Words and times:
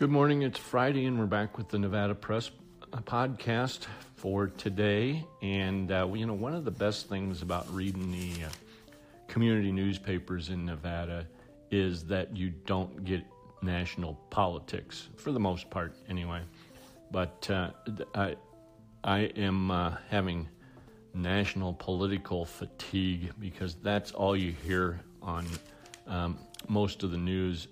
Good 0.00 0.10
morning. 0.10 0.40
It's 0.40 0.58
Friday, 0.58 1.04
and 1.04 1.18
we're 1.18 1.26
back 1.26 1.58
with 1.58 1.68
the 1.68 1.78
Nevada 1.78 2.14
Press 2.14 2.50
uh, 2.90 3.00
podcast 3.00 3.80
for 4.16 4.46
today. 4.46 5.26
And 5.42 5.92
uh, 5.92 6.08
you 6.14 6.24
know, 6.24 6.32
one 6.32 6.54
of 6.54 6.64
the 6.64 6.70
best 6.70 7.10
things 7.10 7.42
about 7.42 7.70
reading 7.70 8.10
the 8.10 8.46
uh, 8.46 8.48
community 9.28 9.70
newspapers 9.70 10.48
in 10.48 10.64
Nevada 10.64 11.26
is 11.70 12.04
that 12.04 12.34
you 12.34 12.48
don't 12.64 13.04
get 13.04 13.22
national 13.60 14.14
politics 14.30 15.08
for 15.16 15.32
the 15.32 15.38
most 15.38 15.68
part, 15.68 15.94
anyway. 16.08 16.40
But 17.10 17.50
uh, 17.50 17.72
I, 18.14 18.36
I 19.04 19.18
am 19.36 19.70
uh, 19.70 19.96
having 20.08 20.48
national 21.12 21.74
political 21.74 22.46
fatigue 22.46 23.32
because 23.38 23.74
that's 23.74 24.12
all 24.12 24.34
you 24.34 24.52
hear 24.66 24.98
on 25.20 25.44
um, 26.06 26.38
most 26.68 27.02
of 27.02 27.10
the 27.10 27.18
news 27.18 27.68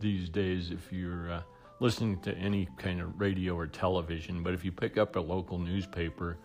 these 0.00 0.28
days 0.28 0.70
if 0.70 0.92
you're 0.92 1.30
uh, 1.30 1.42
listening 1.80 2.18
to 2.20 2.34
any 2.36 2.68
kind 2.76 3.00
of 3.00 3.20
radio 3.20 3.54
or 3.54 3.66
television. 3.66 4.42
But 4.42 4.54
if 4.54 4.64
you 4.64 4.72
pick 4.72 4.98
up 4.98 5.16
a 5.16 5.20
local 5.20 5.58
newspaper, 5.58 6.38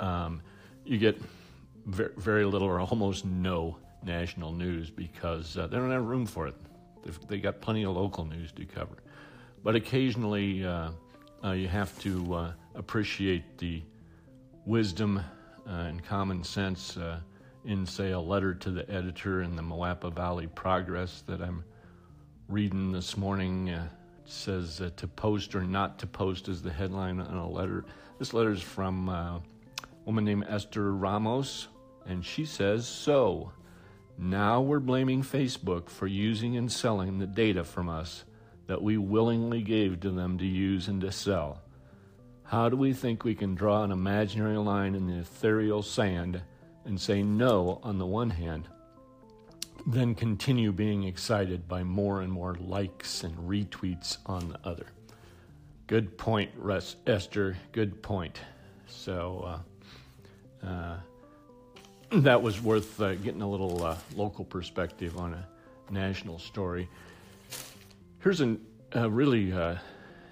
um, 0.00 0.42
you 0.84 0.98
get 0.98 1.20
very, 1.86 2.12
very, 2.16 2.44
little 2.44 2.68
or 2.68 2.80
almost 2.80 3.24
no 3.24 3.78
national 4.02 4.52
news 4.52 4.90
because 4.90 5.56
uh, 5.56 5.66
they 5.66 5.76
don't 5.76 5.90
have 5.90 6.04
room 6.04 6.26
for 6.26 6.46
it. 6.46 6.54
They've, 7.04 7.18
they 7.28 7.38
got 7.38 7.60
plenty 7.60 7.84
of 7.84 7.94
local 7.94 8.24
news 8.24 8.52
to 8.52 8.64
cover. 8.64 8.96
But 9.62 9.74
occasionally, 9.74 10.64
uh, 10.64 10.90
uh 11.44 11.52
you 11.52 11.68
have 11.68 11.98
to 12.00 12.34
uh, 12.34 12.52
appreciate 12.74 13.58
the 13.58 13.82
wisdom 14.66 15.18
uh, 15.18 15.70
and 15.70 16.04
common 16.04 16.44
sense 16.44 16.96
in, 17.64 17.84
say, 17.84 18.12
a 18.12 18.20
letter 18.20 18.54
to 18.54 18.70
the 18.70 18.88
editor 18.90 19.42
in 19.42 19.56
the 19.56 19.62
Moapa 19.62 20.12
Valley 20.12 20.46
Progress 20.46 21.22
that 21.26 21.42
I'm 21.42 21.64
reading 22.48 22.92
this 22.92 23.16
morning. 23.18 23.68
Uh, 23.68 23.86
says 24.24 24.80
uh, 24.80 24.90
to 24.96 25.06
post 25.06 25.54
or 25.54 25.62
not 25.62 25.98
to 25.98 26.06
post 26.06 26.48
is 26.48 26.62
the 26.62 26.72
headline 26.72 27.20
on 27.20 27.36
a 27.36 27.48
letter. 27.48 27.84
This 28.18 28.34
letter 28.34 28.52
is 28.52 28.62
from 28.62 29.08
uh, 29.08 29.36
a 29.36 29.42
woman 30.04 30.24
named 30.24 30.46
Esther 30.48 30.92
Ramos, 30.92 31.68
and 32.06 32.24
she 32.24 32.44
says 32.44 32.86
So, 32.86 33.52
now 34.16 34.60
we're 34.60 34.80
blaming 34.80 35.22
Facebook 35.22 35.88
for 35.88 36.06
using 36.06 36.56
and 36.56 36.70
selling 36.70 37.18
the 37.18 37.26
data 37.26 37.64
from 37.64 37.88
us 37.88 38.24
that 38.66 38.82
we 38.82 38.98
willingly 38.98 39.62
gave 39.62 40.00
to 40.00 40.10
them 40.10 40.38
to 40.38 40.46
use 40.46 40.88
and 40.88 41.00
to 41.02 41.12
sell. 41.12 41.62
How 42.44 42.68
do 42.68 42.76
we 42.76 42.92
think 42.92 43.24
we 43.24 43.34
can 43.34 43.54
draw 43.54 43.84
an 43.84 43.92
imaginary 43.92 44.56
line 44.56 44.94
in 44.94 45.06
the 45.06 45.18
ethereal 45.18 45.82
sand 45.82 46.42
and 46.84 47.00
say 47.00 47.22
no 47.22 47.80
on 47.82 47.98
the 47.98 48.06
one 48.06 48.30
hand? 48.30 48.68
Then 49.88 50.14
continue 50.14 50.70
being 50.70 51.04
excited 51.04 51.66
by 51.66 51.82
more 51.82 52.20
and 52.20 52.30
more 52.30 52.54
likes 52.60 53.24
and 53.24 53.34
retweets 53.38 54.18
on 54.26 54.50
the 54.50 54.58
other. 54.62 54.84
Good 55.86 56.18
point, 56.18 56.50
Russ, 56.58 56.96
Esther. 57.06 57.56
Good 57.72 58.02
point. 58.02 58.38
So 58.86 59.62
uh, 60.62 60.66
uh, 60.66 60.96
that 62.10 62.42
was 62.42 62.60
worth 62.60 63.00
uh, 63.00 63.14
getting 63.14 63.40
a 63.40 63.48
little 63.48 63.82
uh, 63.82 63.96
local 64.14 64.44
perspective 64.44 65.16
on 65.16 65.32
a 65.32 65.46
national 65.90 66.38
story. 66.38 66.86
Here's 68.18 68.42
an, 68.42 68.60
a 68.92 69.08
really 69.08 69.54
uh, 69.54 69.76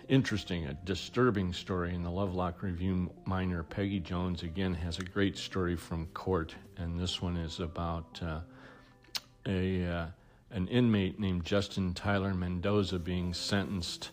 interesting, 0.09 0.67
a 0.67 0.75
disturbing 0.85 1.55
story 1.55 1.95
in 1.95 2.03
the 2.03 2.11
Lovelock 2.11 2.63
Review 2.63 3.11
Miner. 3.25 3.63
Peggy 3.63 4.01
Jones 4.01 4.43
again 4.43 4.75
has 4.75 4.99
a 4.99 5.05
great 5.05 5.39
story 5.39 5.77
from 5.77 6.09
court, 6.09 6.55
and 6.77 7.01
this 7.01 7.23
one 7.23 7.39
is 7.39 7.61
about 7.61 8.21
uh, 8.23 8.41
a 9.47 9.85
uh, 9.85 10.07
an 10.51 10.69
inmate 10.69 11.19
named 11.19 11.45
Justin 11.45 11.95
Tyler 11.95 12.35
Mendoza 12.35 12.99
being 12.99 13.35
sentenced. 13.35 14.11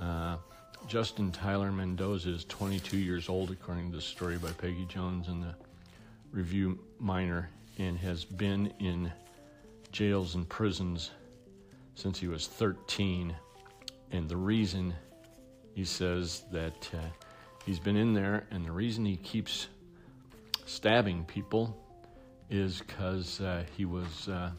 Uh, 0.00 0.36
Justin 0.86 1.30
Tyler 1.30 1.70
Mendoza 1.70 2.30
is 2.30 2.44
22 2.44 2.96
years 2.96 3.28
old, 3.28 3.50
according 3.50 3.90
to 3.90 3.96
the 3.96 4.02
story 4.02 4.38
by 4.38 4.50
Peggy 4.52 4.86
Jones 4.86 5.28
in 5.28 5.40
the 5.40 5.54
Review 6.32 6.78
Miner, 6.98 7.50
and 7.78 7.98
has 7.98 8.24
been 8.24 8.72
in 8.78 9.12
jails 9.92 10.34
and 10.34 10.48
prisons 10.48 11.10
since 11.94 12.18
he 12.18 12.26
was 12.26 12.46
13. 12.46 13.34
And 14.12 14.28
the 14.28 14.36
reason 14.36 14.94
he 15.74 15.84
says 15.84 16.44
that 16.52 16.88
uh, 16.94 16.98
he's 17.66 17.78
been 17.78 17.96
in 17.96 18.14
there, 18.14 18.46
and 18.50 18.64
the 18.64 18.72
reason 18.72 19.04
he 19.04 19.16
keeps 19.16 19.68
stabbing 20.66 21.24
people 21.24 21.76
is 22.50 22.80
because 22.80 23.40
uh, 23.40 23.62
he 23.76 23.84
was 23.84 24.28
uh, 24.28 24.50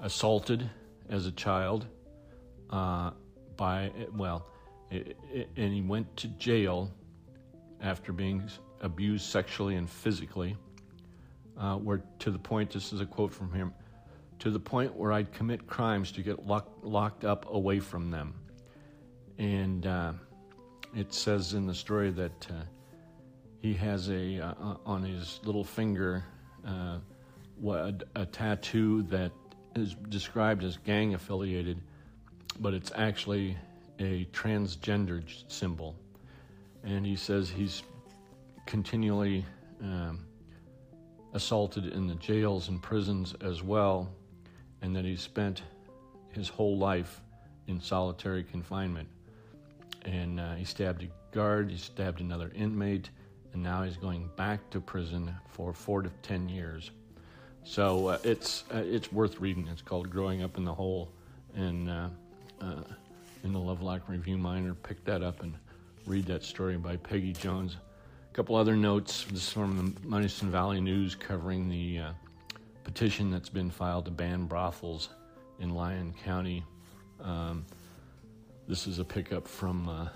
assaulted 0.00 0.68
as 1.08 1.26
a 1.26 1.32
child 1.32 1.86
uh, 2.70 3.10
by, 3.56 3.92
well, 4.14 4.46
it, 4.90 5.16
it, 5.32 5.50
and 5.56 5.72
he 5.72 5.82
went 5.82 6.16
to 6.16 6.28
jail 6.28 6.90
after 7.80 8.12
being 8.12 8.42
abused 8.80 9.26
sexually 9.26 9.76
and 9.76 9.88
physically, 9.88 10.56
uh, 11.58 11.76
where 11.76 12.02
to 12.18 12.30
the 12.30 12.38
point, 12.38 12.70
this 12.70 12.92
is 12.92 13.00
a 13.00 13.06
quote 13.06 13.32
from 13.32 13.52
him, 13.52 13.72
to 14.38 14.50
the 14.50 14.58
point 14.58 14.94
where 14.94 15.12
I'd 15.12 15.32
commit 15.32 15.66
crimes 15.66 16.12
to 16.12 16.22
get 16.22 16.46
lock, 16.46 16.68
locked 16.82 17.24
up 17.24 17.46
away 17.50 17.78
from 17.78 18.10
them. 18.10 18.34
And 19.38 19.86
uh, 19.86 20.12
it 20.96 21.12
says 21.12 21.54
in 21.54 21.66
the 21.66 21.74
story 21.74 22.10
that 22.10 22.46
uh, 22.50 22.62
he 23.60 23.74
has 23.74 24.08
a, 24.08 24.40
uh, 24.40 24.76
on 24.86 25.02
his 25.02 25.40
little 25.44 25.64
finger, 25.64 26.24
uh, 26.66 26.98
a, 27.66 27.94
a 28.16 28.26
tattoo 28.26 29.02
that 29.04 29.32
is 29.76 29.94
described 30.08 30.64
as 30.64 30.76
gang 30.78 31.14
affiliated, 31.14 31.80
but 32.58 32.74
it's 32.74 32.92
actually 32.94 33.56
a 33.98 34.26
transgender 34.32 35.22
symbol. 35.48 35.94
And 36.82 37.04
he 37.04 37.16
says 37.16 37.50
he's 37.50 37.82
continually 38.66 39.44
um, 39.82 40.24
assaulted 41.32 41.86
in 41.86 42.06
the 42.06 42.14
jails 42.16 42.68
and 42.68 42.82
prisons 42.82 43.34
as 43.42 43.62
well, 43.62 44.10
and 44.82 44.94
that 44.96 45.04
he 45.04 45.16
spent 45.16 45.62
his 46.30 46.48
whole 46.48 46.78
life 46.78 47.20
in 47.66 47.80
solitary 47.80 48.42
confinement. 48.42 49.08
And 50.04 50.40
uh, 50.40 50.54
he 50.54 50.64
stabbed 50.64 51.02
a 51.02 51.08
guard, 51.34 51.70
he 51.70 51.76
stabbed 51.76 52.20
another 52.20 52.50
inmate, 52.54 53.10
and 53.52 53.62
now 53.62 53.82
he's 53.82 53.96
going 53.96 54.30
back 54.36 54.70
to 54.70 54.80
prison 54.80 55.34
for 55.48 55.72
four 55.72 56.02
to 56.02 56.10
ten 56.22 56.48
years. 56.48 56.90
So 57.64 58.08
uh, 58.08 58.18
it's 58.24 58.64
uh, 58.74 58.82
it's 58.84 59.12
worth 59.12 59.40
reading. 59.40 59.68
It's 59.70 59.82
called 59.82 60.10
"Growing 60.10 60.42
Up 60.42 60.56
in 60.56 60.64
the 60.64 60.74
Hole," 60.74 61.12
and 61.54 61.88
uh, 61.88 62.08
uh, 62.60 62.82
in 63.44 63.52
the 63.52 63.58
Lovelock 63.58 64.08
Review 64.08 64.38
Miner, 64.38 64.74
pick 64.74 65.04
that 65.04 65.22
up 65.22 65.42
and 65.42 65.54
read 66.06 66.26
that 66.26 66.42
story 66.42 66.76
by 66.76 66.96
Peggy 66.96 67.32
Jones. 67.32 67.76
A 68.30 68.34
couple 68.34 68.56
other 68.56 68.76
notes. 68.76 69.24
This 69.30 69.42
is 69.42 69.52
from 69.52 69.94
the 70.02 70.08
Mason 70.08 70.50
Valley 70.50 70.80
News 70.80 71.14
covering 71.14 71.68
the 71.68 71.98
uh, 71.98 72.12
petition 72.84 73.30
that's 73.30 73.48
been 73.48 73.70
filed 73.70 74.06
to 74.06 74.10
ban 74.10 74.46
brothels 74.46 75.10
in 75.58 75.74
Lyon 75.74 76.14
County. 76.24 76.64
Um, 77.22 77.66
this 78.66 78.86
is 78.86 78.98
a 78.98 79.04
pickup 79.04 79.46
from 79.46 80.08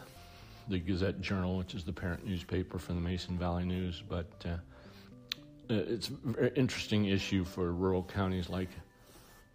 the 0.68 0.78
Gazette 0.78 1.20
Journal, 1.20 1.58
which 1.58 1.74
is 1.74 1.84
the 1.84 1.92
parent 1.92 2.26
newspaper 2.26 2.78
for 2.78 2.94
the 2.94 3.00
Mason 3.00 3.36
Valley 3.36 3.64
News, 3.64 4.02
but 4.08 4.46
it's 5.68 6.08
a 6.08 6.12
very 6.24 6.52
interesting 6.56 7.06
issue 7.06 7.44
for 7.44 7.72
rural 7.72 8.02
counties 8.02 8.48
like 8.48 8.68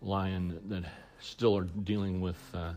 Lyon 0.01 0.59
that 0.67 0.83
still 1.19 1.57
are 1.57 1.65
dealing 1.83 2.21
with 2.21 2.37
uh, 2.53 2.73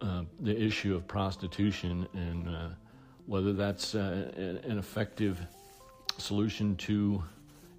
uh, 0.00 0.22
the 0.40 0.60
issue 0.60 0.94
of 0.94 1.06
prostitution 1.06 2.06
and 2.12 2.48
uh, 2.48 2.68
whether 3.26 3.52
that's 3.52 3.94
uh, 3.94 4.58
an 4.66 4.78
effective 4.78 5.40
solution 6.18 6.76
to 6.76 7.22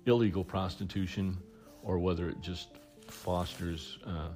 illegal 0.05 0.43
prostitution 0.43 1.37
or 1.83 1.99
whether 1.99 2.29
it 2.29 2.41
just 2.41 2.69
fosters 3.07 3.99
uh, 4.07 4.29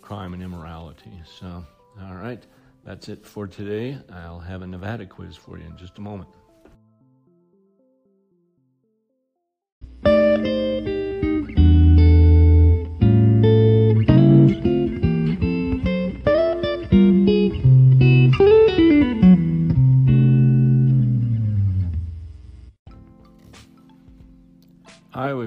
crime 0.00 0.34
and 0.34 0.42
immorality. 0.42 1.12
So, 1.38 1.64
all 2.02 2.14
right, 2.14 2.42
that's 2.84 3.08
it 3.08 3.24
for 3.24 3.46
today. 3.46 3.98
I'll 4.12 4.40
have 4.40 4.62
a 4.62 4.66
Nevada 4.66 5.06
quiz 5.06 5.36
for 5.36 5.58
you 5.58 5.64
in 5.64 5.76
just 5.76 5.98
a 5.98 6.00
moment. 6.00 6.28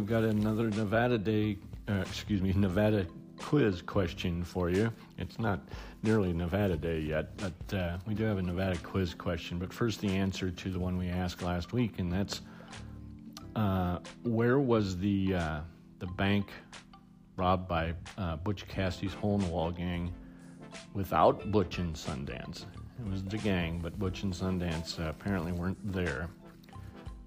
We've 0.03 0.09
got 0.09 0.25
another 0.25 0.69
Nevada 0.69 1.17
Day, 1.17 1.55
uh, 1.87 1.93
excuse 2.01 2.41
me, 2.41 2.51
Nevada 2.57 3.07
quiz 3.37 3.81
question 3.81 4.43
for 4.43 4.69
you. 4.69 4.91
It's 5.17 5.39
not 5.39 5.61
nearly 6.01 6.33
Nevada 6.33 6.75
Day 6.75 6.99
yet, 6.99 7.37
but 7.37 7.77
uh, 7.77 7.97
we 8.05 8.13
do 8.13 8.25
have 8.25 8.37
a 8.37 8.41
Nevada 8.41 8.77
quiz 8.79 9.13
question. 9.13 9.59
But 9.59 9.71
first, 9.71 10.01
the 10.01 10.09
answer 10.09 10.51
to 10.51 10.69
the 10.69 10.77
one 10.77 10.97
we 10.97 11.07
asked 11.07 11.41
last 11.41 11.71
week, 11.71 11.99
and 11.99 12.11
that's 12.11 12.41
uh, 13.55 13.99
where 14.23 14.59
was 14.59 14.97
the 14.97 15.35
uh, 15.35 15.59
the 15.99 16.07
bank 16.07 16.51
robbed 17.37 17.69
by 17.69 17.93
uh, 18.17 18.35
Butch 18.35 18.67
Cassidy's 18.67 19.13
hole 19.13 19.35
in 19.35 19.41
the 19.45 19.47
wall 19.47 19.71
gang 19.71 20.13
without 20.93 21.49
Butch 21.49 21.77
and 21.77 21.95
Sundance. 21.95 22.65
It 22.99 23.09
was 23.09 23.23
the 23.23 23.37
gang, 23.37 23.79
but 23.81 23.97
Butch 23.97 24.23
and 24.23 24.33
Sundance 24.33 24.99
uh, 24.99 25.07
apparently 25.07 25.53
weren't 25.53 25.93
there. 25.93 26.27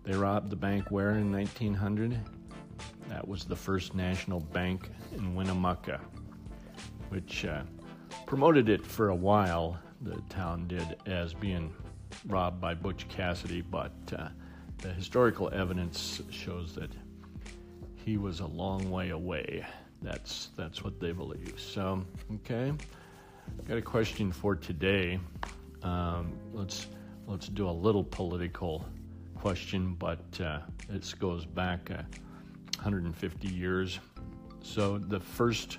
They 0.05 0.13
robbed 0.13 0.51
the 0.51 0.57
bank 0.57 0.91
where 0.91 1.13
in 1.13 1.33
1900? 1.33 2.21
That 3.09 3.27
was 3.27 3.45
the 3.45 3.57
first 3.57 3.95
national 3.95 4.41
bank 4.41 4.91
in 5.15 5.35
Winnemucca, 5.35 6.01
which 7.09 7.45
uh, 7.45 7.63
promoted 8.27 8.69
it 8.69 8.85
for 8.85 9.11
a 9.11 9.15
while, 9.15 9.79
the 10.03 10.21
town 10.29 10.67
did, 10.67 10.97
as 11.07 11.33
being 11.33 11.73
robbed 12.27 12.61
by 12.61 12.75
Butch 12.75 13.09
Cassidy, 13.09 13.61
but 13.61 13.93
uh, 14.17 14.29
the 14.79 14.93
historical 14.93 15.51
evidence 15.53 16.21
shows 16.31 16.75
that 16.75 16.91
he 17.95 18.17
was 18.17 18.41
a 18.41 18.47
long 18.47 18.91
way 18.91 19.11
away. 19.11 19.65
That's 20.03 20.51
that's 20.57 20.85
what 20.85 21.01
they 21.01 21.13
believe. 21.13 21.55
So, 21.57 22.05
okay, 22.35 22.73
got 23.67 23.79
a 23.79 23.83
question 23.83 24.31
for 24.31 24.55
today. 24.55 25.19
Um, 25.83 26.33
let's 26.53 26.87
let's 27.27 27.49
do 27.49 27.69
a 27.69 27.71
little 27.71 28.05
political 28.05 28.85
question, 29.37 29.95
but 29.95 30.41
uh, 30.41 30.61
this 30.89 31.15
goes 31.15 31.47
back 31.47 31.91
uh, 31.91 32.03
150 32.77 33.49
years. 33.49 33.99
So 34.63 34.99
the 34.99 35.21
first 35.21 35.79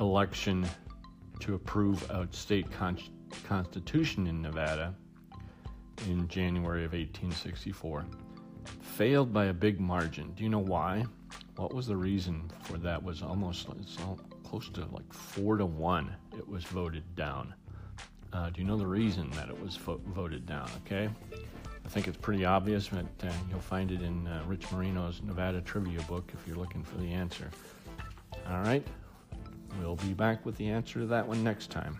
election 0.00 0.66
to 1.40 1.54
approve 1.54 2.08
a 2.10 2.28
state 2.30 2.70
con- 2.70 2.98
constitution 3.44 4.26
in 4.26 4.40
Nevada 4.42 4.94
in 6.08 6.28
January 6.28 6.84
of 6.84 6.92
1864 6.92 8.04
failed 8.80 9.32
by 9.32 9.46
a 9.46 9.52
big 9.52 9.80
margin. 9.80 10.32
Do 10.34 10.42
you 10.42 10.48
know 10.48 10.58
why? 10.58 11.04
What 11.56 11.74
was 11.74 11.86
the 11.86 11.96
reason 11.96 12.50
for 12.62 12.78
that? 12.78 13.02
Was 13.02 13.22
almost 13.22 13.68
it's 13.80 13.96
all 14.00 14.18
close 14.44 14.68
to 14.70 14.80
like 14.92 15.10
four 15.12 15.56
to 15.56 15.66
one. 15.66 16.14
It 16.36 16.46
was 16.46 16.64
voted 16.64 17.02
down. 17.14 17.54
Uh, 18.32 18.50
do 18.50 18.60
you 18.60 18.66
know 18.66 18.76
the 18.76 18.86
reason 18.86 19.30
that 19.30 19.48
it 19.48 19.62
was 19.62 19.76
fo- 19.76 20.00
voted 20.08 20.46
down? 20.46 20.68
Okay, 20.84 21.08
I 21.86 21.88
think 21.88 22.08
it's 22.08 22.16
pretty 22.16 22.44
obvious, 22.44 22.88
but 22.88 23.06
uh, 23.22 23.32
you'll 23.48 23.60
find 23.60 23.92
it 23.92 24.02
in 24.02 24.26
uh, 24.26 24.42
Rich 24.48 24.72
Moreno's 24.72 25.22
Nevada 25.22 25.60
Trivia 25.60 26.02
book 26.02 26.32
if 26.34 26.44
you're 26.44 26.56
looking 26.56 26.82
for 26.82 26.96
the 26.96 27.12
answer. 27.12 27.48
All 28.50 28.60
right, 28.62 28.84
we'll 29.80 29.94
be 29.94 30.12
back 30.12 30.44
with 30.44 30.56
the 30.56 30.68
answer 30.68 30.98
to 30.98 31.06
that 31.06 31.26
one 31.26 31.44
next 31.44 31.70
time. 31.70 31.96